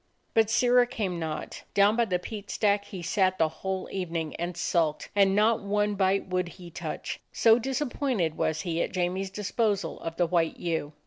[0.33, 1.61] But Sirrah came not.
[1.75, 5.93] Down by the peat stack he sat the whole evening and sulked, and not one
[5.93, 10.93] bite would he touch, so disappointed was he at Jamie's disposal of the white ewe.